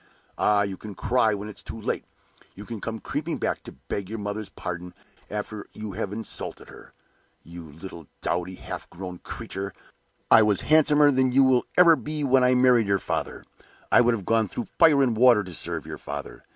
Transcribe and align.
Ah, 0.35 0.63
you 0.63 0.77
can 0.77 0.95
cry 0.95 1.35
when 1.35 1.47
it's 1.47 1.61
too 1.61 1.79
late; 1.79 2.05
you 2.55 2.65
can 2.65 2.81
come 2.81 2.97
creeping 2.97 3.37
back 3.37 3.61
to 3.61 3.73
beg 3.87 4.09
your 4.09 4.17
mother's 4.17 4.49
pardon 4.49 4.95
after 5.29 5.63
you 5.73 5.91
have 5.91 6.11
insulted 6.11 6.69
her. 6.69 6.91
You 7.43 7.71
little 7.71 8.07
dowdy, 8.21 8.55
half 8.55 8.89
grown 8.89 9.19
creature! 9.19 9.73
I 10.31 10.41
was 10.41 10.61
handsomer 10.61 11.11
than 11.11 11.27
ever 11.27 11.35
you 11.35 11.43
will 11.43 11.95
be 11.97 12.23
when 12.23 12.43
I 12.43 12.55
married 12.55 12.87
your 12.87 12.97
father. 12.97 13.45
I 13.91 14.01
would 14.01 14.15
have 14.15 14.25
gone 14.25 14.47
through 14.47 14.69
fire 14.79 15.03
and 15.03 15.15
water 15.15 15.43
to 15.43 15.53
serve 15.53 15.85
your 15.85 15.99
father! 15.99 16.45